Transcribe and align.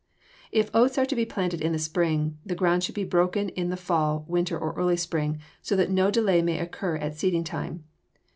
If 0.51 0.71
oats 0.73 0.97
are 0.97 1.05
to 1.05 1.15
be 1.15 1.27
planted 1.27 1.61
in 1.61 1.73
the 1.73 1.77
spring, 1.77 2.39
the 2.43 2.55
ground 2.55 2.83
should 2.83 2.95
be 2.95 3.03
broken 3.03 3.49
in 3.49 3.69
the 3.69 3.77
fall, 3.77 4.25
winter, 4.27 4.57
or 4.57 4.73
early 4.73 4.97
spring 4.97 5.39
so 5.61 5.75
that 5.75 5.91
no 5.91 6.09
delay 6.09 6.41
may 6.41 6.57
occur 6.57 6.95
at 6.97 7.15
seeding 7.15 7.43
time. 7.43 7.83